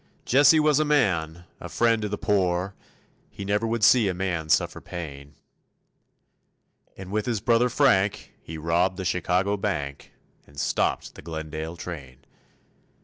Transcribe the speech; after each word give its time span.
Jesse 0.25 0.59
was 0.59 0.79
a 0.79 0.83
man, 0.83 1.43
a 1.59 1.69
friend 1.69 2.01
to 2.01 2.09
the 2.09 2.17
poor, 2.17 2.73
He 3.29 3.45
never 3.45 3.67
would 3.67 3.83
see 3.83 4.07
a 4.09 4.15
man 4.15 4.49
suffer 4.49 4.81
pain; 4.81 5.35
And 6.97 7.11
with 7.11 7.27
his 7.27 7.39
brother 7.39 7.69
Frank 7.69 8.33
he 8.41 8.57
robbed 8.57 8.97
the 8.97 9.05
Chicago 9.05 9.57
bank, 9.57 10.11
And 10.47 10.59
stopped 10.59 11.13
the 11.13 11.21
Glendale 11.21 11.77
train. 11.77 12.25